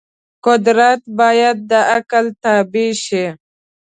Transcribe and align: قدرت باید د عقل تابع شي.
قدرت 0.45 1.01
باید 1.19 1.57
د 1.71 1.73
عقل 1.93 2.25
تابع 2.43 2.89
شي. 3.05 3.25